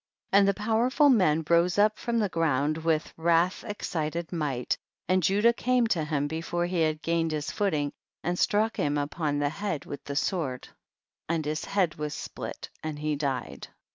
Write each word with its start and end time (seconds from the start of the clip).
60. 0.33 0.39
And 0.39 0.47
the 0.47 0.53
powerful 0.55 1.09
man 1.09 1.45
rose 1.47 1.77
up 1.77 1.99
from 1.99 2.17
the 2.17 2.27
ground 2.27 2.77
witli 2.77 3.13
wrath 3.17 3.63
ex 3.67 3.87
cited 3.87 4.31
might, 4.33 4.75
and 5.07 5.21
Judah 5.21 5.53
came 5.53 5.85
to 5.85 6.03
him 6.03 6.25
before 6.27 6.65
he 6.65 6.81
had 6.81 7.03
gained 7.03 7.31
his 7.33 7.51
footing, 7.51 7.91
and 8.23 8.39
struck 8.39 8.77
him 8.77 8.97
upon 8.97 9.37
the 9.37 9.49
head 9.49 9.85
with 9.85 10.03
the 10.05 10.15
sword, 10.15 10.69
and 11.29 11.45
his 11.45 11.65
head 11.65 11.93
was 11.99 12.15
split 12.15 12.71
and 12.81 12.97
he 12.97 13.15
died. 13.15 13.67